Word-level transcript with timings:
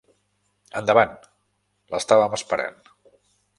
Endavant, 0.81 1.13
l'estàvem 1.93 2.35
esperant. 2.41 2.83